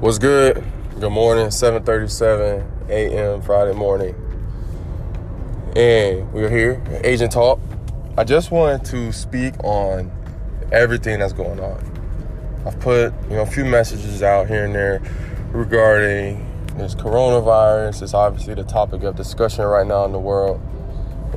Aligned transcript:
What's 0.00 0.20
good? 0.20 0.62
Good 1.00 1.10
morning, 1.10 1.48
7:37 1.48 2.88
a.m. 2.88 3.42
Friday 3.42 3.72
morning. 3.72 4.14
And 5.74 6.32
we're 6.32 6.48
here, 6.48 6.80
Agent 7.02 7.32
Talk. 7.32 7.58
I 8.16 8.22
just 8.22 8.52
wanted 8.52 8.84
to 8.92 9.10
speak 9.10 9.54
on 9.64 10.12
everything 10.70 11.18
that's 11.18 11.32
going 11.32 11.58
on. 11.58 11.82
I've 12.64 12.78
put, 12.78 13.12
you 13.28 13.30
know, 13.34 13.42
a 13.42 13.46
few 13.46 13.64
messages 13.64 14.22
out 14.22 14.46
here 14.46 14.66
and 14.66 14.72
there 14.72 15.02
regarding 15.50 16.46
this 16.76 16.94
coronavirus. 16.94 18.02
It's 18.02 18.14
obviously 18.14 18.54
the 18.54 18.62
topic 18.62 19.02
of 19.02 19.16
discussion 19.16 19.64
right 19.64 19.84
now 19.86 20.04
in 20.04 20.12
the 20.12 20.20
world. 20.20 20.60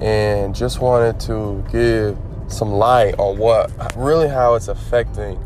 And 0.01 0.53
just 0.53 0.81
wanted 0.81 1.19
to 1.21 1.65
give 1.71 2.15
some 2.47 2.73
light 2.73 3.15
on 3.17 3.39
what 3.39 3.71
really 3.95 4.29
how 4.29 4.53
it's 4.53 4.67
affecting 4.67 5.39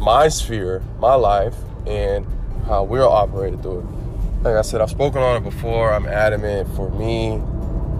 my 0.00 0.26
sphere, 0.26 0.82
my 0.98 1.14
life, 1.14 1.54
and 1.86 2.26
how 2.66 2.84
we're 2.84 3.06
operated 3.06 3.62
through 3.62 3.80
it. 3.80 4.44
Like 4.44 4.56
I 4.56 4.62
said, 4.62 4.80
I've 4.80 4.90
spoken 4.90 5.22
on 5.22 5.36
it 5.36 5.44
before. 5.44 5.92
I'm 5.92 6.06
adamant. 6.06 6.68
For 6.76 6.90
me, 6.90 7.34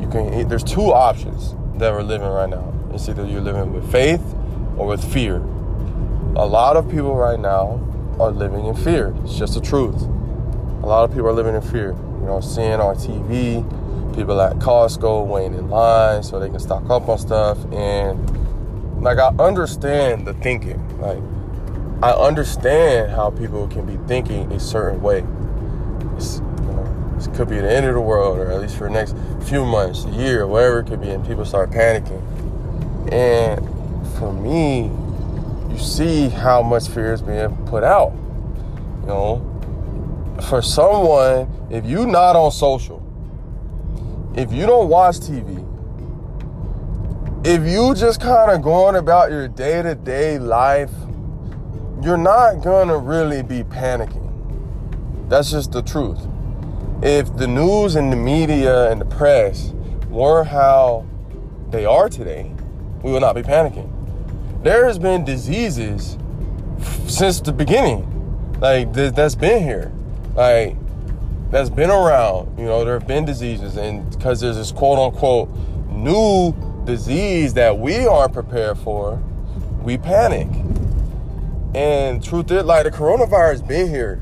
you 0.01 0.09
can. 0.11 0.49
There's 0.49 0.65
two 0.65 0.93
options 0.93 1.55
that 1.79 1.93
we're 1.93 2.03
living 2.03 2.29
right 2.29 2.49
now. 2.49 2.73
It's 2.93 3.09
either 3.09 3.27
you're 3.27 3.41
living 3.41 3.73
with 3.73 3.91
faith 3.91 4.23
or 4.77 4.87
with 4.87 5.03
fear. 5.13 5.37
A 6.37 6.47
lot 6.47 6.77
of 6.77 6.89
people 6.91 7.17
right 7.17 7.41
now 7.41 7.81
are 8.21 8.31
living 8.31 8.67
in 8.67 8.75
fear. 8.75 9.15
It's 9.25 9.39
just 9.39 9.55
the 9.55 9.61
truth. 9.61 10.03
A 10.03 10.87
lot 10.87 11.05
of 11.05 11.11
people 11.11 11.29
are 11.29 11.33
living 11.33 11.55
in 11.55 11.63
fear. 11.63 11.93
You 12.21 12.27
know, 12.27 12.41
seeing 12.41 12.81
on 12.81 12.97
TV 12.97 13.65
people 14.15 14.41
at 14.41 14.57
Costco 14.57 15.27
waiting 15.27 15.59
in 15.59 15.69
line 15.69 16.23
so 16.23 16.41
they 16.41 16.49
can 16.49 16.59
stock 16.59 16.89
up 16.89 17.09
on 17.09 17.19
stuff. 17.19 17.59
And 17.73 19.03
like 19.03 19.19
I 19.19 19.29
understand 19.39 20.27
the 20.27 20.35
thinking. 20.35 20.81
Like 20.99 21.19
I 22.03 22.11
understand 22.11 23.11
how 23.11 23.31
people 23.31 23.67
can 23.69 23.87
be 23.87 23.97
thinking 24.07 24.53
a 24.53 24.61
certain 24.61 25.01
way. 25.01 25.25
It's, 26.15 26.39
you 26.39 26.73
know, 26.73 27.15
this 27.15 27.27
could 27.29 27.49
be 27.49 27.59
the 27.59 27.73
end 27.73 27.87
of 27.87 27.95
the 27.95 28.01
world, 28.01 28.39
or 28.39 28.51
at 28.51 28.61
least 28.61 28.77
for 28.77 28.85
the 28.85 28.91
next 28.91 29.17
few 29.49 29.65
months, 29.65 30.05
a 30.05 30.11
year, 30.11 30.47
whatever 30.47 30.81
it 30.81 30.89
could 30.89 31.01
be, 31.01 31.09
and 31.09 31.27
people 31.27 31.47
start 31.47 31.71
panicking. 31.71 32.23
And 33.11 33.59
for 34.19 34.31
me, 34.31 34.91
you 35.71 35.79
see 35.79 36.29
how 36.29 36.61
much 36.63 36.89
fear 36.89 37.15
is 37.15 37.23
being 37.23 37.57
put 37.65 37.83
out. 37.83 38.13
You 39.01 39.07
know, 39.07 40.41
for 40.51 40.61
someone, 40.61 41.49
if 41.71 41.87
you 41.87 42.07
not 42.07 42.37
on 42.37 42.51
social, 42.51 43.03
if 44.37 44.53
you 44.53 44.67
don't 44.67 44.91
watch 44.91 45.17
TV, 45.17 45.65
if 47.47 47.67
you 47.67 47.95
just 47.95 48.21
kind 48.21 48.51
of 48.51 48.61
going 48.61 48.97
about 48.97 49.31
your 49.31 49.49
day 49.49 49.81
to 49.81 49.95
day 49.95 50.39
life 50.39 50.91
you're 52.03 52.17
not 52.17 52.63
gonna 52.63 52.99
really 52.99 53.43
be 53.43 53.63
panicking. 53.65 54.23
That's 55.29 55.51
just 55.51 55.73
the 55.73 55.83
truth. 55.83 56.21
If 57.03 57.37
the 57.37 57.47
news 57.47 57.95
and 57.95 58.13
the 58.13 58.17
media 58.17 58.91
and 58.91 59.01
the 59.01 59.05
press 59.05 59.73
were 60.09 60.45
how 60.45 61.07
they 61.71 61.85
are 61.85 62.09
today, 62.09 62.53
we 63.03 63.13
would 63.13 63.21
not 63.21 63.35
be 63.35 63.43
panicking. 63.43 63.93
There 64.63 64.87
has 64.87 64.99
been 64.99 65.25
diseases 65.25 66.17
since 67.07 67.41
the 67.41 67.53
beginning, 67.53 68.05
like 68.61 68.93
that's 68.93 69.35
been 69.35 69.63
here, 69.63 69.93
like 70.35 70.77
that's 71.51 71.71
been 71.71 71.91
around. 71.91 72.59
You 72.59 72.65
know, 72.67 72.85
there 72.85 72.99
have 72.99 73.09
been 73.09 73.25
diseases, 73.25 73.77
and 73.77 74.11
because 74.11 74.41
there's 74.41 74.57
this 74.57 74.73
quote 74.73 74.99
unquote 74.99 75.49
new 75.89 76.55
disease 76.85 77.55
that 77.55 77.79
we 77.79 78.07
aren't 78.07 78.33
prepared 78.33 78.79
for, 78.79 79.23
we 79.83 79.99
panic. 79.99 80.49
And 81.77 82.25
truth 82.25 82.51
is, 82.51 82.65
like 82.65 82.85
the 82.85 82.91
coronavirus 82.91 83.69
been 83.69 83.91
here. 83.91 84.19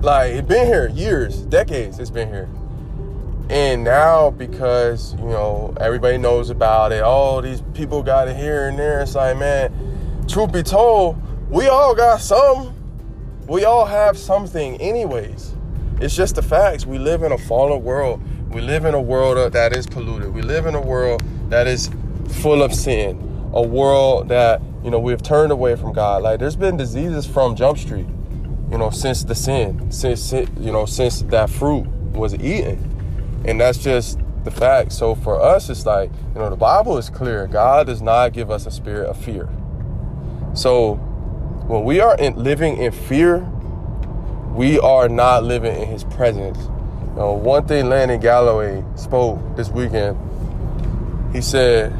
Like 0.00 0.32
it 0.32 0.48
been 0.48 0.66
here 0.66 0.88
years, 0.88 1.42
decades. 1.42 1.98
It's 1.98 2.08
been 2.08 2.28
here. 2.28 2.48
And 3.50 3.84
now 3.84 4.30
because 4.30 5.12
you 5.16 5.26
know 5.26 5.74
everybody 5.78 6.16
knows 6.16 6.48
about 6.48 6.92
it, 6.92 7.02
all 7.02 7.42
these 7.42 7.62
people 7.74 8.02
got 8.02 8.28
it 8.28 8.36
here 8.36 8.68
and 8.68 8.78
there. 8.78 9.02
It's 9.02 9.14
like, 9.14 9.36
man, 9.36 10.24
truth 10.26 10.52
be 10.52 10.62
told, 10.62 11.20
we 11.50 11.68
all 11.68 11.94
got 11.94 12.22
some. 12.22 12.74
We 13.46 13.66
all 13.66 13.84
have 13.84 14.16
something, 14.16 14.80
anyways. 14.80 15.52
It's 16.00 16.16
just 16.16 16.36
the 16.36 16.42
facts. 16.42 16.86
We 16.86 16.96
live 16.96 17.24
in 17.24 17.32
a 17.32 17.38
fallen 17.38 17.84
world. 17.84 18.22
We 18.54 18.62
live 18.62 18.86
in 18.86 18.94
a 18.94 19.00
world 19.02 19.52
that 19.52 19.76
is 19.76 19.86
polluted. 19.86 20.32
We 20.32 20.40
live 20.40 20.64
in 20.64 20.74
a 20.74 20.80
world 20.80 21.22
that 21.50 21.66
is 21.66 21.90
full 22.40 22.62
of 22.62 22.72
sin. 22.72 23.50
A 23.52 23.60
world 23.60 24.28
that 24.28 24.62
you 24.82 24.90
know, 24.90 24.98
we've 24.98 25.22
turned 25.22 25.52
away 25.52 25.76
from 25.76 25.92
God. 25.92 26.22
Like 26.22 26.40
there's 26.40 26.56
been 26.56 26.76
diseases 26.76 27.26
from 27.26 27.54
Jump 27.54 27.78
Street, 27.78 28.06
you 28.70 28.78
know, 28.78 28.90
since 28.90 29.24
the 29.24 29.34
sin, 29.34 29.90
since 29.90 30.32
you 30.32 30.72
know, 30.72 30.86
since 30.86 31.22
that 31.22 31.50
fruit 31.50 31.86
was 32.12 32.34
eaten. 32.34 32.86
And 33.46 33.60
that's 33.60 33.78
just 33.78 34.18
the 34.44 34.50
fact. 34.50 34.92
So 34.92 35.14
for 35.14 35.40
us, 35.40 35.68
it's 35.70 35.86
like, 35.86 36.10
you 36.34 36.40
know, 36.40 36.50
the 36.50 36.56
Bible 36.56 36.98
is 36.98 37.10
clear. 37.10 37.46
God 37.46 37.86
does 37.86 38.02
not 38.02 38.32
give 38.32 38.50
us 38.50 38.66
a 38.66 38.70
spirit 38.70 39.08
of 39.08 39.16
fear. 39.16 39.48
So 40.54 40.94
when 41.66 41.84
we 41.84 42.00
are 42.00 42.16
in, 42.16 42.42
living 42.42 42.78
in 42.78 42.92
fear, 42.92 43.38
we 44.54 44.78
are 44.80 45.08
not 45.08 45.44
living 45.44 45.76
in 45.76 45.88
his 45.88 46.04
presence. 46.04 46.58
You 46.58 47.16
know, 47.16 47.32
one 47.32 47.66
thing 47.66 47.88
Landon 47.88 48.20
Galloway 48.20 48.82
spoke 48.96 49.38
this 49.56 49.68
weekend, 49.68 50.18
he 51.32 51.40
said, 51.40 51.92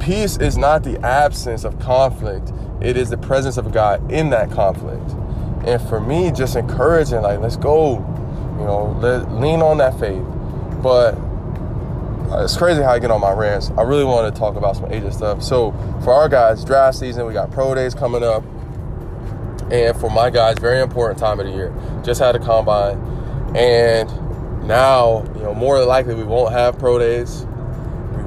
Peace 0.00 0.38
is 0.38 0.56
not 0.56 0.82
the 0.82 0.98
absence 1.04 1.64
of 1.64 1.78
conflict, 1.78 2.52
it 2.80 2.96
is 2.96 3.10
the 3.10 3.18
presence 3.18 3.58
of 3.58 3.70
God 3.70 4.10
in 4.10 4.30
that 4.30 4.50
conflict. 4.50 5.10
And 5.66 5.80
for 5.88 6.00
me, 6.00 6.32
just 6.32 6.56
encouraging, 6.56 7.20
like, 7.20 7.38
let's 7.38 7.56
go, 7.56 7.98
you 8.58 8.64
know, 8.64 8.96
let, 9.00 9.30
lean 9.30 9.60
on 9.60 9.76
that 9.78 10.00
faith. 10.00 10.24
But 10.82 11.14
uh, 12.32 12.44
it's 12.44 12.56
crazy 12.56 12.80
how 12.80 12.92
I 12.92 12.98
get 12.98 13.10
on 13.10 13.20
my 13.20 13.32
rants. 13.32 13.70
I 13.76 13.82
really 13.82 14.04
want 14.04 14.32
to 14.32 14.38
talk 14.38 14.56
about 14.56 14.76
some 14.76 14.90
agent 14.90 15.12
stuff. 15.12 15.42
So 15.42 15.72
for 16.02 16.14
our 16.14 16.30
guys, 16.30 16.64
draft 16.64 16.96
season, 16.96 17.26
we 17.26 17.34
got 17.34 17.50
pro 17.50 17.74
days 17.74 17.94
coming 17.94 18.22
up. 18.22 18.42
And 19.70 19.96
for 20.00 20.08
my 20.10 20.30
guys, 20.30 20.58
very 20.58 20.80
important 20.80 21.18
time 21.18 21.40
of 21.40 21.46
the 21.46 21.52
year. 21.52 21.74
Just 22.02 22.20
had 22.20 22.34
a 22.34 22.38
combine. 22.38 22.98
And 23.54 24.08
now, 24.66 25.24
you 25.34 25.42
know, 25.42 25.54
more 25.54 25.78
than 25.78 25.88
likely 25.88 26.14
we 26.14 26.24
won't 26.24 26.52
have 26.52 26.78
pro 26.78 26.98
days 26.98 27.46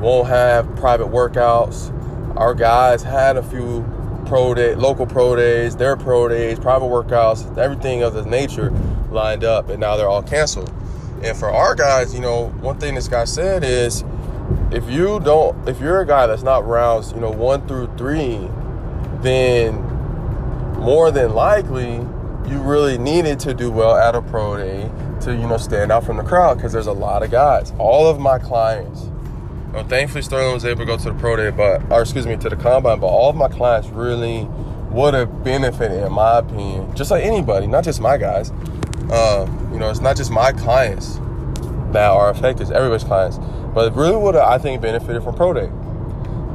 won't 0.04 0.28
have 0.28 0.76
private 0.76 1.08
workouts. 1.08 1.90
Our 2.38 2.54
guys 2.54 3.02
had 3.02 3.38
a 3.38 3.44
few 3.44 3.86
pro 4.26 4.54
day, 4.54 4.76
local 4.76 5.06
pro 5.06 5.38
days, 5.38 5.78
their 5.78 5.96
pro 5.96 6.28
days, 6.28 6.60
private 6.60 6.88
workouts, 6.88 7.58
everything 7.58 8.04
of 8.04 8.14
this 8.14 8.26
nature 8.26 8.72
lined 9.12 9.46
up, 9.46 9.70
and 9.70 9.80
now 9.80 9.96
they're 9.96 10.10
all 10.10 10.22
canceled. 10.22 10.72
And 11.24 11.38
for 11.38 11.50
our 11.50 11.74
guys, 11.74 12.14
you 12.14 12.20
know, 12.20 12.50
one 12.60 12.80
thing 12.80 12.96
this 12.96 13.08
guy 13.08 13.24
said 13.24 13.64
is, 13.64 14.04
if 14.72 14.90
you 14.90 15.22
don't, 15.22 15.70
if 15.70 15.80
you're 15.80 16.02
a 16.02 16.06
guy 16.06 16.28
that's 16.28 16.44
not 16.44 16.68
rounds, 16.68 17.14
you 17.14 17.22
know, 17.22 17.32
one 17.32 17.66
through 17.66 17.96
three, 17.96 18.50
then 19.22 19.76
more 20.80 21.12
than 21.12 21.34
likely 21.34 21.94
you 22.52 22.62
really 22.62 22.98
needed 22.98 23.40
to 23.40 23.54
do 23.54 23.72
well 23.72 23.96
at 23.96 24.16
a 24.16 24.22
pro 24.22 24.58
day 24.58 24.92
to 25.22 25.32
you 25.32 25.48
know 25.48 25.56
stand 25.56 25.94
out 25.94 26.04
from 26.04 26.18
the 26.18 26.24
crowd 26.24 26.58
because 26.58 26.74
there's 26.74 26.88
a 26.88 26.92
lot 26.92 27.24
of 27.24 27.32
guys. 27.32 27.72
All 27.78 28.06
of 28.06 28.20
my 28.20 28.38
clients 28.38 29.13
thankfully, 29.82 30.22
Sterling 30.22 30.54
was 30.54 30.66
able 30.66 30.82
to 30.82 30.86
go 30.86 30.98
to 30.98 31.04
the 31.04 31.16
pro 31.16 31.36
day, 31.36 31.50
but 31.50 31.82
or 31.92 32.02
excuse 32.02 32.28
me, 32.28 32.38
to 32.38 32.50
the 32.50 32.56
combine. 32.56 33.00
But 33.00 33.08
all 33.08 33.32
of 33.32 33.36
my 33.36 33.48
clients 33.48 33.90
really 33.90 34.48
would 34.92 35.16
have 35.16 35.44
benefited, 35.44 36.04
in 36.04 36.12
my 36.12 36.38
opinion, 36.38 36.96
just 36.96 37.10
like 37.10 37.24
anybody, 37.24 37.66
not 37.66 37.84
just 37.84 38.00
my 38.00 38.18
guys. 38.18 38.52
Uh, 39.10 39.48
you 39.72 39.80
know, 39.80 39.90
it's 39.90 40.00
not 40.00 40.16
just 40.16 40.30
my 40.30 40.52
clients 40.52 41.16
that 41.92 42.08
are 42.08 42.30
affected; 42.30 42.64
it's 42.64 42.72
everybody's 42.72 43.04
clients. 43.04 43.40
But 43.74 43.92
it 43.92 43.96
really 43.96 44.16
would 44.16 44.36
have, 44.36 44.48
I 44.48 44.60
think, 44.60 44.80
benefited 44.80 45.24
from 45.24 45.36
pro 45.36 45.54
day. 45.54 45.72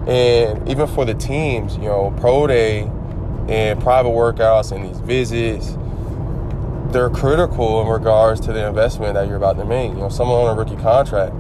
And 0.07 0.69
even 0.69 0.87
for 0.87 1.05
the 1.05 1.15
teams, 1.15 1.77
you 1.77 1.87
know, 1.87 2.15
pro 2.21 2.47
day 2.47 2.83
and 3.49 3.81
private 3.81 4.11
workouts 4.11 4.71
and 4.71 4.89
these 4.89 5.01
visits, 5.01 5.77
they're 6.93 7.11
critical 7.11 7.83
in 7.83 7.89
regards 7.89 8.41
to 8.43 8.53
the 8.53 8.67
investment 8.67 9.15
that 9.15 9.27
you're 9.27 9.37
about 9.37 9.57
to 9.57 9.65
make. 9.65 9.91
You 9.91 9.99
know, 9.99 10.09
someone 10.09 10.47
on 10.47 10.57
a 10.57 10.59
rookie 10.59 10.81
contract 10.81 11.35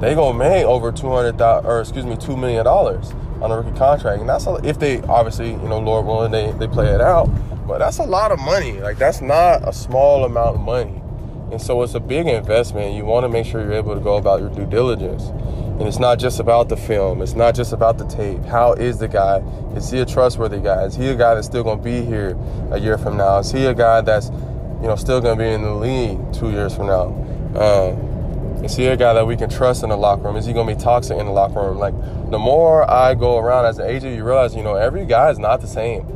they 0.00 0.14
gonna 0.14 0.38
make 0.38 0.64
over 0.64 0.92
two 0.92 1.10
hundred 1.10 1.38
thousand, 1.38 1.70
or 1.70 1.80
excuse 1.80 2.04
me, 2.04 2.16
two 2.16 2.36
million 2.36 2.64
dollars 2.64 3.12
on 3.40 3.50
a 3.50 3.56
rookie 3.56 3.76
contract, 3.76 4.20
and 4.20 4.28
that's 4.28 4.46
a, 4.46 4.54
if 4.64 4.78
they 4.78 5.00
obviously, 5.02 5.50
you 5.50 5.68
know, 5.68 5.78
Lord 5.78 6.06
willing, 6.06 6.32
they 6.32 6.52
they 6.52 6.68
play 6.68 6.88
it 6.92 7.00
out. 7.00 7.26
But 7.66 7.78
that's 7.78 7.98
a 7.98 8.04
lot 8.04 8.30
of 8.30 8.38
money. 8.38 8.80
Like 8.80 8.98
that's 8.98 9.20
not 9.20 9.66
a 9.68 9.72
small 9.72 10.24
amount 10.24 10.56
of 10.56 10.62
money, 10.62 11.02
and 11.50 11.60
so 11.60 11.82
it's 11.82 11.94
a 11.94 12.00
big 12.00 12.26
investment. 12.26 12.94
You 12.94 13.04
want 13.04 13.24
to 13.24 13.28
make 13.28 13.44
sure 13.46 13.60
you're 13.60 13.72
able 13.72 13.94
to 13.94 14.00
go 14.00 14.16
about 14.16 14.40
your 14.40 14.50
due 14.50 14.66
diligence, 14.66 15.24
and 15.24 15.82
it's 15.82 15.98
not 15.98 16.18
just 16.18 16.38
about 16.38 16.68
the 16.68 16.76
film. 16.76 17.22
It's 17.22 17.34
not 17.34 17.54
just 17.54 17.72
about 17.72 17.98
the 17.98 18.06
tape. 18.06 18.44
How 18.44 18.74
is 18.74 18.98
the 18.98 19.08
guy? 19.08 19.38
Is 19.74 19.90
he 19.90 19.98
a 19.98 20.06
trustworthy 20.06 20.60
guy? 20.60 20.84
Is 20.84 20.94
he 20.94 21.08
a 21.08 21.16
guy 21.16 21.34
that's 21.34 21.46
still 21.46 21.64
gonna 21.64 21.82
be 21.82 22.02
here 22.04 22.38
a 22.70 22.78
year 22.78 22.98
from 22.98 23.16
now? 23.16 23.38
Is 23.38 23.50
he 23.50 23.66
a 23.66 23.74
guy 23.74 24.00
that's, 24.00 24.30
you 24.80 24.86
know, 24.86 24.94
still 24.96 25.20
gonna 25.20 25.36
be 25.36 25.48
in 25.48 25.62
the 25.62 25.74
league 25.74 26.20
two 26.32 26.50
years 26.50 26.74
from 26.74 26.86
now? 26.86 27.06
Um, 27.60 28.05
is 28.66 28.76
he 28.76 28.86
a 28.86 28.96
guy 28.96 29.14
that 29.14 29.26
we 29.26 29.36
can 29.36 29.48
trust 29.48 29.82
in 29.82 29.88
the 29.90 29.96
locker 29.96 30.22
room? 30.22 30.36
Is 30.36 30.46
he 30.46 30.52
going 30.52 30.68
to 30.68 30.74
be 30.74 30.80
toxic 30.80 31.18
in 31.18 31.26
the 31.26 31.32
locker 31.32 31.60
room? 31.60 31.78
Like, 31.78 31.94
the 32.30 32.38
more 32.38 32.88
I 32.90 33.14
go 33.14 33.38
around 33.38 33.66
as 33.66 33.78
an 33.78 33.88
agent, 33.88 34.16
you 34.16 34.24
realize, 34.24 34.54
you 34.54 34.62
know, 34.62 34.74
every 34.74 35.06
guy 35.06 35.30
is 35.30 35.38
not 35.38 35.60
the 35.60 35.66
same. 35.68 36.06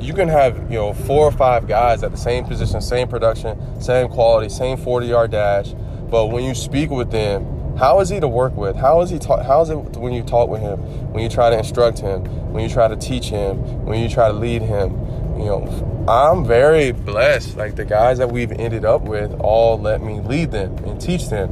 you 0.00 0.12
can 0.12 0.28
have 0.28 0.56
you 0.70 0.76
know 0.78 0.92
four 0.92 1.24
or 1.24 1.32
five 1.32 1.66
guys 1.66 2.02
at 2.02 2.10
the 2.10 2.16
same 2.18 2.44
position, 2.44 2.80
same 2.80 3.08
production, 3.08 3.80
same 3.80 4.08
quality, 4.08 4.48
same 4.48 4.76
40 4.76 5.06
yard 5.06 5.30
dash, 5.30 5.74
but 6.10 6.26
when 6.26 6.44
you 6.44 6.54
speak 6.54 6.90
with 6.90 7.10
them, 7.10 7.76
how 7.78 8.00
is 8.00 8.08
he 8.08 8.20
to 8.20 8.28
work 8.28 8.56
with? 8.56 8.76
How 8.76 9.00
is 9.02 9.10
he? 9.10 9.18
Ta- 9.18 9.42
how 9.42 9.62
is 9.62 9.70
it 9.70 9.76
when 9.76 10.12
you 10.12 10.22
talk 10.22 10.48
with 10.48 10.60
him? 10.60 10.78
When 11.12 11.22
you 11.22 11.28
try 11.28 11.50
to 11.50 11.58
instruct 11.58 11.98
him? 11.98 12.24
When 12.52 12.62
you 12.62 12.70
try 12.70 12.88
to 12.88 12.96
teach 12.96 13.26
him? 13.26 13.58
When 13.84 14.00
you 14.00 14.08
try 14.08 14.28
to 14.28 14.34
lead 14.34 14.62
him? 14.62 14.90
You 15.38 15.44
know, 15.44 16.06
I'm 16.08 16.44
very 16.44 16.92
blessed. 16.92 17.56
Like 17.56 17.76
the 17.76 17.84
guys 17.84 18.18
that 18.18 18.30
we've 18.30 18.52
ended 18.52 18.84
up 18.84 19.02
with 19.02 19.32
all 19.40 19.78
let 19.78 20.00
me 20.02 20.20
lead 20.20 20.50
them 20.50 20.76
and 20.78 21.00
teach 21.00 21.28
them, 21.28 21.50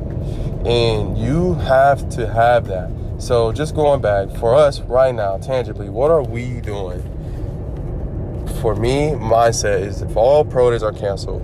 and 0.66 1.18
you 1.18 1.54
have 1.54 2.08
to 2.10 2.32
have 2.32 2.66
that. 2.68 2.90
So 3.18 3.52
just 3.52 3.74
going 3.74 4.00
back 4.00 4.30
for 4.36 4.54
us 4.54 4.80
right 4.80 5.14
now, 5.14 5.38
tangibly, 5.38 5.88
what 5.88 6.10
are 6.10 6.22
we 6.22 6.60
doing? 6.60 7.02
For 8.60 8.74
me, 8.74 9.10
mindset 9.10 9.80
is 9.80 10.02
if 10.02 10.16
all 10.16 10.44
pro 10.44 10.70
days 10.70 10.82
are 10.82 10.92
canceled, 10.92 11.42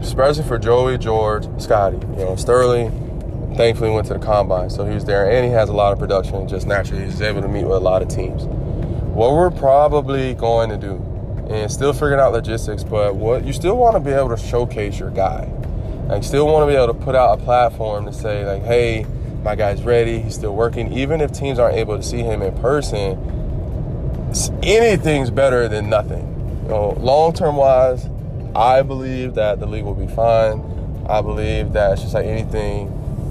especially 0.00 0.44
for 0.44 0.58
Joey, 0.58 0.98
George, 0.98 1.46
Scotty, 1.60 1.96
you 1.96 2.24
know, 2.24 2.36
Sterling 2.36 3.54
thankfully 3.56 3.90
went 3.90 4.06
to 4.06 4.14
the 4.14 4.20
combine, 4.20 4.70
so 4.70 4.84
he 4.84 4.94
was 4.94 5.04
there, 5.04 5.30
and 5.30 5.44
he 5.44 5.52
has 5.52 5.68
a 5.68 5.72
lot 5.72 5.92
of 5.92 5.98
production. 5.98 6.46
Just 6.48 6.66
naturally, 6.66 7.04
he's 7.04 7.20
able 7.20 7.42
to 7.42 7.48
meet 7.48 7.64
with 7.64 7.76
a 7.76 7.80
lot 7.80 8.00
of 8.02 8.08
teams. 8.08 8.44
What 8.44 9.32
we're 9.32 9.50
probably 9.50 10.34
going 10.34 10.70
to 10.70 10.76
do, 10.76 10.94
and 11.50 11.70
still 11.70 11.92
figuring 11.92 12.20
out 12.20 12.32
logistics, 12.32 12.84
but 12.84 13.16
what 13.16 13.44
you 13.44 13.52
still 13.52 13.76
want 13.76 13.96
to 13.96 14.00
be 14.00 14.12
able 14.12 14.28
to 14.28 14.36
showcase 14.36 14.98
your 14.98 15.10
guy. 15.10 15.50
Like, 16.06 16.22
still 16.22 16.46
want 16.46 16.62
to 16.62 16.72
be 16.72 16.76
able 16.76 16.94
to 16.94 17.04
put 17.04 17.14
out 17.14 17.40
a 17.40 17.42
platform 17.44 18.06
to 18.06 18.12
say, 18.12 18.46
like, 18.46 18.62
hey, 18.62 19.04
my 19.42 19.56
guy's 19.56 19.82
ready. 19.82 20.20
He's 20.20 20.34
still 20.34 20.54
working. 20.54 20.92
Even 20.92 21.20
if 21.20 21.32
teams 21.32 21.58
aren't 21.58 21.76
able 21.76 21.96
to 21.96 22.02
see 22.02 22.18
him 22.18 22.42
in 22.42 22.56
person, 22.58 23.18
anything's 24.62 25.30
better 25.30 25.66
than 25.68 25.90
nothing. 25.90 26.62
You 26.62 26.68
know, 26.68 26.90
long 27.00 27.32
term 27.32 27.56
wise, 27.56 28.08
I 28.54 28.82
believe 28.82 29.34
that 29.34 29.58
the 29.58 29.66
league 29.66 29.84
will 29.84 29.94
be 29.94 30.06
fine. 30.06 31.04
I 31.08 31.20
believe 31.20 31.72
that 31.72 31.92
it's 31.92 32.02
just 32.02 32.14
like 32.14 32.26
anything 32.26 32.86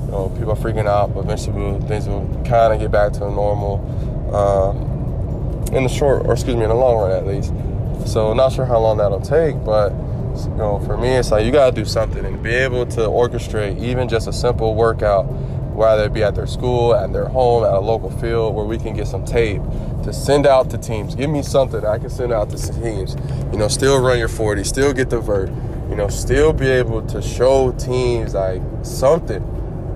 you 0.06 0.12
know, 0.12 0.30
people 0.30 0.52
are 0.52 0.56
freaking 0.56 0.88
out, 0.88 1.14
but 1.14 1.22
eventually 1.22 1.80
things 1.88 2.08
will 2.08 2.28
kind 2.46 2.74
of 2.74 2.80
get 2.80 2.92
back 2.92 3.14
to 3.14 3.20
normal 3.20 3.80
uh, 4.34 5.76
in 5.76 5.84
the 5.84 5.90
short, 5.90 6.26
or 6.26 6.34
excuse 6.34 6.56
me, 6.58 6.64
in 6.64 6.70
the 6.70 6.76
long 6.76 6.98
run 6.98 7.12
at 7.12 7.26
least. 7.26 7.54
So 8.06 8.34
not 8.34 8.52
sure 8.54 8.66
how 8.66 8.80
long 8.80 8.98
that'll 8.98 9.22
take, 9.22 9.64
but 9.64 9.92
you 9.92 10.56
know, 10.56 10.80
for 10.86 10.98
me, 10.98 11.10
it's 11.10 11.32
like 11.32 11.46
you 11.46 11.52
gotta 11.52 11.76
do 11.76 11.86
something 11.86 12.26
and 12.26 12.42
be 12.42 12.54
able 12.54 12.86
to 12.88 13.02
orchestrate 13.02 13.82
even 13.82 14.08
just 14.08 14.28
a 14.28 14.34
simple 14.34 14.76
workout, 14.76 15.24
whether 15.74 16.06
it 16.06 16.14
be 16.14 16.24
at 16.24 16.36
their 16.36 16.48
school, 16.48 16.96
at 16.96 17.12
their 17.14 17.28
home, 17.28 17.64
at 17.64 17.74
a 17.74 17.80
local 17.80 18.10
field, 18.10 18.56
where 18.56 18.66
we 18.66 18.78
can 18.78 18.96
get 18.96 19.08
some 19.08 19.26
tape 19.26 19.62
to 20.04 20.14
send 20.14 20.46
out 20.46 20.70
to 20.70 20.78
teams. 20.78 21.16
Give 21.16 21.30
me 21.30 21.44
something 21.44 21.86
I 21.86 21.98
can 21.98 22.10
send 22.10 22.32
out 22.32 22.50
to 22.52 22.82
teams. 22.82 23.16
You 23.52 23.58
know, 23.58 23.68
still 23.68 24.02
run 24.02 24.18
your 24.18 24.28
40, 24.28 24.64
still 24.64 24.94
get 24.94 25.10
the 25.10 25.20
vert. 25.20 25.50
You 25.90 25.96
know, 25.96 26.08
still 26.08 26.54
be 26.54 26.68
able 26.68 27.06
to 27.08 27.22
show 27.22 27.72
teams 27.74 28.34
like 28.34 28.62
something 28.84 29.44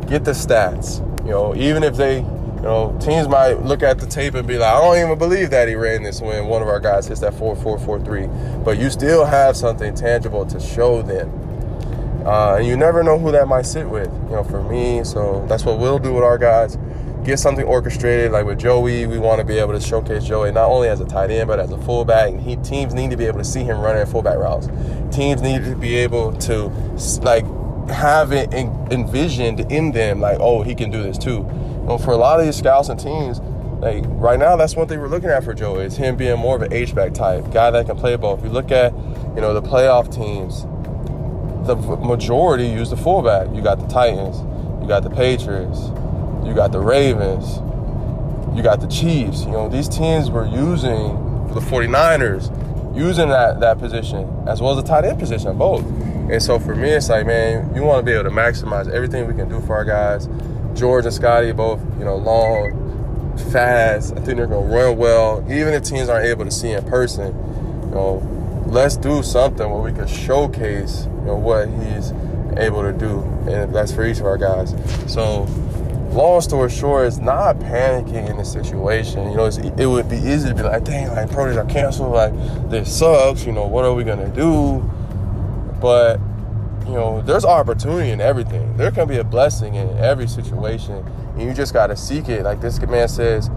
get 0.07 0.25
the 0.25 0.31
stats. 0.31 0.99
You 1.25 1.31
know, 1.31 1.55
even 1.55 1.83
if 1.83 1.95
they, 1.95 2.25
you 2.63 2.69
know, 2.69 2.97
teams 3.01 3.27
might 3.27 3.61
look 3.61 3.83
at 3.83 3.99
the 3.99 4.05
tape 4.05 4.35
and 4.35 4.47
be 4.47 4.57
like, 4.57 4.73
I 4.73 4.79
don't 4.79 4.97
even 4.97 5.17
believe 5.17 5.49
that 5.49 5.67
he 5.67 5.75
ran 5.75 6.01
this 6.01 6.21
when 6.21 6.45
one 6.45 6.61
of 6.61 6.69
our 6.69 6.79
guys 6.79 7.05
hits 7.05 7.19
that 7.19 7.33
4 7.33 7.57
4 7.57 7.77
4 7.77 7.99
3. 7.99 8.29
But 8.63 8.77
you 8.77 8.89
still 8.89 9.25
have 9.25 9.57
something 9.57 9.93
tangible 9.93 10.45
to 10.45 10.61
show 10.61 11.01
them. 11.01 11.29
Uh, 12.25 12.55
and 12.55 12.65
you 12.65 12.77
never 12.77 13.03
know 13.03 13.19
who 13.19 13.33
that 13.33 13.49
might 13.49 13.65
sit 13.65 13.89
with, 13.89 14.07
you 14.29 14.29
know, 14.29 14.45
for 14.45 14.63
me. 14.63 15.03
So 15.03 15.45
that's 15.49 15.65
what 15.65 15.77
we'll 15.77 15.99
do 15.99 16.13
with 16.13 16.23
our 16.23 16.37
guys. 16.37 16.77
Get 17.25 17.37
something 17.37 17.65
orchestrated. 17.65 18.31
Like 18.31 18.45
with 18.45 18.59
Joey, 18.59 19.07
we 19.07 19.19
want 19.19 19.39
to 19.39 19.43
be 19.45 19.57
able 19.57 19.73
to 19.73 19.81
showcase 19.81 20.23
Joey 20.23 20.53
not 20.53 20.69
only 20.69 20.87
as 20.87 21.01
a 21.01 21.05
tight 21.05 21.31
end, 21.31 21.49
but 21.49 21.59
as 21.59 21.69
a 21.69 21.77
fullback. 21.79 22.29
And 22.29 22.39
he, 22.39 22.55
teams 22.55 22.93
need 22.93 23.11
to 23.11 23.17
be 23.17 23.25
able 23.25 23.39
to 23.39 23.45
see 23.45 23.65
him 23.65 23.81
running 23.81 24.05
fullback 24.05 24.37
routes. 24.37 24.69
Teams 25.13 25.41
need 25.41 25.65
to 25.65 25.75
be 25.75 25.97
able 25.97 26.31
to, 26.31 26.67
like, 27.23 27.43
have 27.89 28.31
it 28.31 28.53
envisioned 28.53 29.69
in 29.69 29.91
them, 29.91 30.21
like, 30.21 30.37
oh, 30.39 30.63
he 30.63 30.73
can 30.73 30.89
do 30.89 31.03
this 31.03 31.17
too. 31.17 31.45
Know, 31.83 31.97
for 31.97 32.11
a 32.11 32.17
lot 32.17 32.39
of 32.39 32.45
these 32.45 32.55
scouts 32.55 32.89
and 32.89 32.99
teams, 32.99 33.39
like 33.81 34.03
right 34.07 34.39
now, 34.39 34.55
that's 34.55 34.75
what 34.75 34.87
they 34.87 34.97
were 34.97 35.09
looking 35.09 35.29
at 35.29 35.43
for 35.43 35.53
Joey. 35.53 35.83
It's 35.83 35.97
him 35.97 36.15
being 36.15 36.39
more 36.39 36.55
of 36.55 36.61
an 36.61 36.71
H 36.71 36.95
back 36.95 37.13
type 37.13 37.51
guy 37.51 37.71
that 37.71 37.85
can 37.85 37.97
play 37.97 38.15
both. 38.15 38.39
If 38.39 38.45
you 38.45 38.51
look 38.51 38.71
at, 38.71 38.93
you 39.35 39.41
know, 39.41 39.53
the 39.53 39.61
playoff 39.61 40.13
teams, 40.13 40.63
the 41.67 41.75
majority 41.75 42.65
use 42.67 42.89
the 42.89 42.97
fullback. 42.97 43.53
You 43.53 43.61
got 43.61 43.79
the 43.79 43.87
Titans, 43.87 44.39
you 44.81 44.87
got 44.87 45.03
the 45.03 45.09
Patriots, 45.09 45.79
you 46.45 46.53
got 46.53 46.71
the 46.71 46.79
Ravens, 46.79 47.57
you 48.55 48.63
got 48.63 48.79
the 48.79 48.87
Chiefs. 48.87 49.43
You 49.43 49.51
know, 49.51 49.69
these 49.69 49.89
teams 49.89 50.29
were 50.29 50.45
using 50.45 51.15
the 51.53 51.59
49ers, 51.59 52.95
using 52.95 53.29
that 53.29 53.59
that 53.59 53.79
position 53.79 54.29
as 54.47 54.61
well 54.61 54.77
as 54.77 54.83
the 54.83 54.87
tight 54.87 55.05
end 55.05 55.19
position, 55.19 55.57
both. 55.57 55.85
And 56.29 56.41
so 56.41 56.59
for 56.59 56.75
me, 56.75 56.89
it's 56.89 57.09
like, 57.09 57.25
man, 57.25 57.73
you 57.75 57.83
want 57.83 57.99
to 57.99 58.05
be 58.05 58.13
able 58.13 58.29
to 58.29 58.35
maximize 58.35 58.89
everything 58.89 59.27
we 59.27 59.33
can 59.33 59.49
do 59.49 59.59
for 59.61 59.75
our 59.75 59.85
guys. 59.85 60.27
George 60.75 61.05
and 61.05 61.13
Scotty 61.13 61.51
both, 61.51 61.81
you 61.97 62.05
know, 62.05 62.15
long, 62.15 63.37
fast. 63.51 64.13
I 64.13 64.15
think 64.15 64.37
they're 64.37 64.47
to 64.47 64.55
run 64.55 64.97
well. 64.97 65.45
Even 65.51 65.73
if 65.73 65.83
teams 65.83 66.09
aren't 66.09 66.25
able 66.25 66.45
to 66.45 66.51
see 66.51 66.71
in 66.71 66.83
person, 66.85 67.27
you 67.83 67.95
know, 67.95 68.63
let's 68.67 68.97
do 68.97 69.23
something 69.23 69.69
where 69.69 69.81
we 69.81 69.91
can 69.91 70.07
showcase, 70.07 71.05
you 71.05 71.25
know, 71.25 71.35
what 71.35 71.67
he's 71.69 72.11
able 72.57 72.81
to 72.81 72.93
do. 72.93 73.21
And 73.49 73.73
that's 73.73 73.91
for 73.91 74.05
each 74.05 74.19
of 74.19 74.25
our 74.25 74.37
guys. 74.37 74.73
So 75.11 75.43
long 76.11 76.41
story 76.41 76.69
short, 76.69 77.07
it's 77.07 77.17
not 77.17 77.57
panicking 77.57 78.29
in 78.29 78.37
this 78.37 78.51
situation. 78.51 79.29
You 79.31 79.37
know, 79.37 79.45
it 79.45 79.85
would 79.85 80.09
be 80.09 80.17
easy 80.17 80.49
to 80.49 80.55
be 80.55 80.61
like, 80.61 80.83
dang, 80.83 81.07
like 81.09 81.31
projects 81.31 81.57
are 81.57 81.65
canceled. 81.65 82.11
Like 82.13 82.33
this 82.69 82.95
sucks. 82.95 83.45
You 83.45 83.51
know, 83.51 83.65
what 83.67 83.85
are 83.85 83.93
we 83.93 84.03
gonna 84.03 84.29
do? 84.29 84.79
But 85.81 86.19
you 86.85 86.93
know, 86.93 87.21
there's 87.21 87.45
opportunity 87.45 88.11
in 88.11 88.19
everything. 88.19 88.75
There 88.77 88.91
can 88.91 89.07
be 89.07 89.17
a 89.17 89.23
blessing 89.23 89.75
in 89.75 89.97
every 89.97 90.27
situation, 90.27 90.97
and 91.33 91.41
you 91.41 91.53
just 91.53 91.73
got 91.73 91.87
to 91.87 91.95
seek 91.95 92.29
it. 92.29 92.43
Like 92.43 92.61
this 92.61 92.79
man 92.81 93.07
says, 93.07 93.49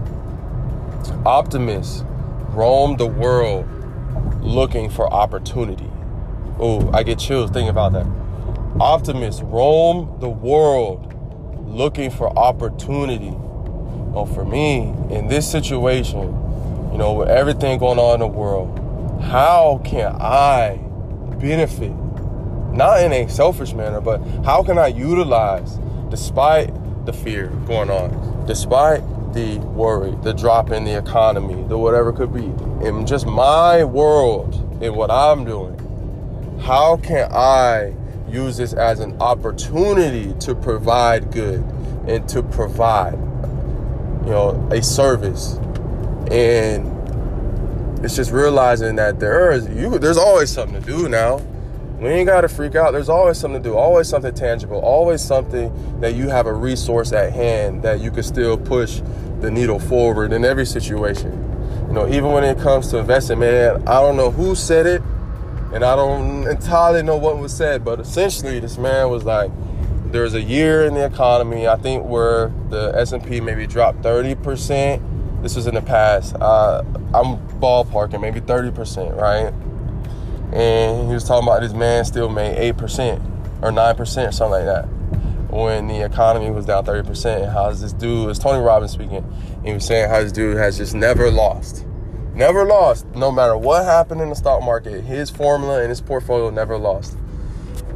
optimists 1.25 2.03
roam 2.49 2.97
the 2.97 3.05
world 3.05 3.67
looking 4.41 4.89
for 4.89 5.11
opportunity. 5.13 5.89
Oh, 6.59 6.89
I 6.93 7.03
get 7.03 7.19
chills 7.19 7.51
thinking 7.51 7.69
about 7.69 7.93
that. 7.93 8.07
Optimists 8.79 9.41
roam 9.41 10.17
the 10.19 10.29
world 10.29 11.13
looking 11.67 12.09
for 12.09 12.29
opportunity. 12.37 13.31
Well, 13.31 14.25
for 14.25 14.45
me, 14.45 14.93
in 15.09 15.27
this 15.27 15.49
situation, 15.49 16.21
you 16.91 16.97
know, 16.97 17.13
with 17.13 17.29
everything 17.29 17.77
going 17.77 17.99
on 17.99 18.15
in 18.15 18.19
the 18.21 18.27
world, 18.27 18.79
how 19.21 19.81
can 19.83 20.15
I 20.15 20.77
benefit 21.39 21.91
not 22.71 23.01
in 23.01 23.11
a 23.13 23.27
selfish 23.29 23.73
manner, 23.73 24.01
but 24.01 24.19
how 24.43 24.63
can 24.63 24.77
I 24.77 24.87
utilize, 24.87 25.79
despite 26.09 26.73
the 27.05 27.13
fear 27.13 27.47
going 27.65 27.89
on, 27.89 28.45
despite 28.45 29.01
the 29.33 29.59
worry, 29.59 30.15
the 30.23 30.33
drop 30.33 30.71
in 30.71 30.83
the 30.83 30.97
economy, 30.97 31.63
the 31.67 31.77
whatever 31.77 32.11
could 32.11 32.33
be, 32.33 32.45
in 32.85 33.05
just 33.05 33.25
my 33.25 33.83
world, 33.83 34.55
in 34.81 34.95
what 34.95 35.11
I'm 35.11 35.45
doing, 35.45 35.77
how 36.61 36.97
can 36.97 37.31
I 37.31 37.93
use 38.29 38.57
this 38.57 38.73
as 38.73 38.99
an 38.99 39.19
opportunity 39.21 40.33
to 40.39 40.55
provide 40.55 41.31
good 41.31 41.61
and 42.07 42.27
to 42.29 42.43
provide, 42.43 43.13
you 44.25 44.31
know, 44.31 44.69
a 44.71 44.81
service? 44.81 45.55
And 46.31 46.93
it's 48.03 48.15
just 48.15 48.31
realizing 48.31 48.95
that 48.97 49.19
there 49.19 49.51
is 49.51 49.67
you 49.69 49.97
there's 49.97 50.17
always 50.17 50.51
something 50.51 50.81
to 50.81 50.85
do 50.85 51.09
now 51.09 51.41
we 51.99 52.09
ain't 52.09 52.27
got 52.27 52.41
to 52.41 52.49
freak 52.49 52.75
out. 52.75 52.91
There's 52.91 53.09
always 53.09 53.37
something 53.37 53.61
to 53.61 53.69
do, 53.69 53.75
always 53.75 54.07
something 54.07 54.33
tangible, 54.33 54.77
always 54.79 55.21
something 55.21 55.99
that 55.99 56.13
you 56.13 56.29
have 56.29 56.45
a 56.45 56.53
resource 56.53 57.11
at 57.11 57.33
hand 57.33 57.81
that 57.81 58.01
you 58.01 58.11
can 58.11 58.23
still 58.23 58.57
push 58.57 59.01
the 59.41 59.49
needle 59.49 59.79
forward 59.79 60.31
in 60.31 60.45
every 60.45 60.65
situation. 60.65 61.31
You 61.87 61.93
know, 61.93 62.07
even 62.07 62.31
when 62.31 62.43
it 62.43 62.59
comes 62.59 62.89
to 62.89 62.97
investing, 62.97 63.39
man, 63.39 63.87
I 63.87 64.01
don't 64.01 64.15
know 64.15 64.29
who 64.29 64.55
said 64.55 64.85
it, 64.85 65.01
and 65.73 65.83
I 65.83 65.95
don't 65.95 66.47
entirely 66.47 67.01
know 67.01 67.17
what 67.17 67.39
was 67.39 67.55
said, 67.55 67.83
but 67.83 67.99
essentially, 67.99 68.59
this 68.59 68.77
man 68.77 69.09
was 69.09 69.23
like, 69.23 69.51
there's 70.11 70.35
a 70.35 70.41
year 70.41 70.85
in 70.85 70.93
the 70.93 71.05
economy, 71.05 71.67
I 71.67 71.77
think, 71.77 72.05
where 72.05 72.51
the 72.69 72.93
S&P 72.95 73.41
maybe 73.41 73.67
dropped 73.67 74.01
30%. 74.01 75.41
This 75.41 75.55
was 75.55 75.67
in 75.67 75.75
the 75.75 75.81
past. 75.81 76.35
Uh, 76.35 76.83
I'm 77.13 77.37
ballparking, 77.59 78.21
maybe 78.21 78.39
30%, 78.39 79.15
right? 79.15 79.53
And 80.53 81.07
he 81.07 81.13
was 81.13 81.23
talking 81.23 81.47
about 81.47 81.61
this 81.61 81.73
man 81.73 82.05
still 82.05 82.29
made 82.29 82.57
eight 82.57 82.77
percent 82.77 83.21
or 83.61 83.71
nine 83.71 83.95
percent 83.95 84.29
or 84.29 84.31
something 84.31 84.65
like 84.65 84.65
that 84.65 84.85
when 85.49 85.87
the 85.87 86.03
economy 86.03 86.49
was 86.51 86.65
down 86.65 86.85
thirty 86.85 87.07
percent. 87.07 87.51
How's 87.51 87.81
this 87.81 87.93
dude? 87.93 88.29
It's 88.29 88.39
Tony 88.39 88.63
Robbins 88.63 88.91
speaking. 88.91 89.25
He 89.63 89.73
was 89.73 89.85
saying 89.85 90.09
how 90.09 90.21
this 90.21 90.31
dude 90.31 90.57
has 90.57 90.77
just 90.77 90.93
never 90.93 91.31
lost, 91.31 91.85
never 92.33 92.65
lost, 92.65 93.05
no 93.15 93.31
matter 93.31 93.57
what 93.57 93.85
happened 93.85 94.21
in 94.21 94.29
the 94.29 94.35
stock 94.35 94.61
market. 94.63 95.03
His 95.03 95.29
formula 95.29 95.81
and 95.81 95.89
his 95.89 96.01
portfolio 96.01 96.49
never 96.49 96.77
lost. 96.77 97.17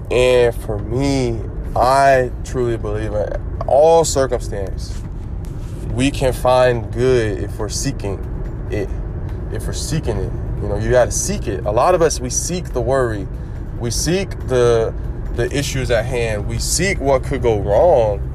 And 0.10 0.54
for 0.56 0.78
me, 0.80 1.40
I 1.76 2.32
truly 2.44 2.78
believe 2.78 3.14
in 3.14 3.62
all 3.68 4.04
circumstance, 4.04 5.02
we 5.94 6.12
can 6.12 6.34
find 6.34 6.92
good 6.92 7.42
if 7.42 7.58
we're 7.60 7.70
seeking 7.70 8.20
it. 8.72 8.90
if 9.54 9.68
we're 9.68 9.74
seeking 9.74 10.18
it. 10.18 10.32
You 10.62 10.68
know, 10.68 10.78
you 10.78 10.92
got 10.92 11.06
to 11.06 11.12
seek 11.12 11.48
it. 11.48 11.66
A 11.66 11.72
lot 11.72 11.96
of 11.96 12.02
us 12.02 12.20
we 12.20 12.30
seek 12.30 12.74
the 12.74 12.82
worry, 12.82 13.28
we 13.80 13.90
seek 13.90 14.30
the 14.48 14.94
the 15.34 15.50
issues 15.58 15.90
at 15.90 16.06
hand, 16.06 16.48
we 16.48 16.60
seek 16.60 17.00
what 17.00 17.24
could 17.24 17.42
go 17.42 17.60
wrong. 17.60 18.28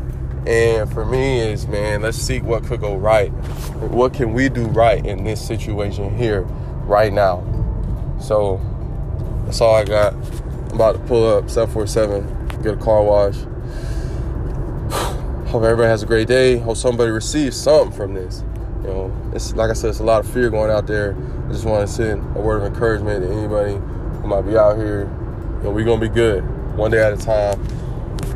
And 0.46 0.90
for 0.92 1.04
me 1.04 1.40
is 1.40 1.66
man, 1.66 2.02
let's 2.02 2.18
seek 2.18 2.42
what 2.42 2.64
could 2.64 2.80
go 2.80 2.96
right. 2.96 3.30
What 3.78 4.12
can 4.12 4.32
we 4.32 4.48
do 4.48 4.66
right 4.66 5.04
in 5.04 5.24
this 5.24 5.44
situation 5.44 6.16
here, 6.16 6.42
right 6.86 7.12
now? 7.12 7.44
So 8.20 8.60
that's 9.44 9.60
all 9.60 9.74
I 9.74 9.84
got. 9.84 10.14
I'm 10.14 10.72
about 10.72 10.92
to 10.92 10.98
pull 11.00 11.32
up 11.32 11.48
747, 11.48 12.62
get 12.62 12.74
a 12.74 12.76
car 12.76 13.02
wash. 13.02 13.36
Hope 15.50 15.62
everybody 15.62 15.88
has 15.88 16.02
a 16.02 16.06
great 16.06 16.26
day. 16.26 16.58
Hope 16.58 16.76
somebody 16.76 17.10
receives 17.10 17.56
something 17.56 17.96
from 17.96 18.14
this. 18.14 18.42
You 18.86 18.92
know, 18.92 19.30
it's 19.34 19.52
like 19.54 19.68
I 19.68 19.72
said, 19.72 19.90
it's 19.90 19.98
a 19.98 20.04
lot 20.04 20.24
of 20.24 20.30
fear 20.30 20.48
going 20.48 20.70
out 20.70 20.86
there. 20.86 21.16
I 21.48 21.52
just 21.52 21.64
want 21.64 21.86
to 21.86 21.92
send 21.92 22.20
a 22.36 22.40
word 22.40 22.62
of 22.62 22.72
encouragement 22.72 23.24
to 23.24 23.32
anybody 23.32 23.72
who 23.72 24.28
might 24.28 24.42
be 24.42 24.56
out 24.56 24.76
here. 24.76 25.10
You 25.58 25.64
know, 25.64 25.70
we're 25.72 25.84
gonna 25.84 26.00
be 26.00 26.08
good, 26.08 26.44
one 26.76 26.92
day 26.92 27.02
at 27.02 27.12
a 27.12 27.16
time. 27.16 27.60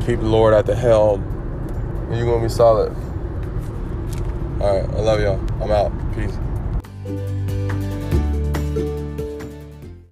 Keep 0.01 0.19
the 0.19 0.27
Lord 0.27 0.53
at 0.53 0.67
the 0.67 0.75
helm, 0.75 1.23
and 2.09 2.19
you're 2.19 2.27
gonna 2.27 2.43
be 2.43 2.49
solid. 2.49 2.93
All 4.61 4.81
right, 4.81 4.91
I 4.91 5.01
love 5.01 5.21
y'all. 5.21 5.41
I'm 5.63 5.71
out. 5.71 5.93
Peace. 6.17 6.37